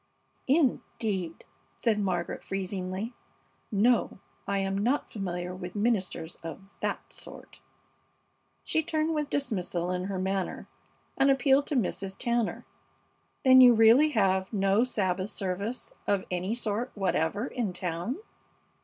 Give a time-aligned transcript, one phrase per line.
[0.47, 1.43] '""Indeed!"
[1.77, 3.13] said Margaret, freezingly.
[3.71, 7.59] "No, I am not familiar with ministers of that sort."
[8.63, 10.67] She turned with dismissal in her manner
[11.19, 12.17] and appealed to Mrs.
[12.17, 12.65] Tanner.
[13.45, 18.15] "Then you really have no Sabbath service of any sort whatever in town?"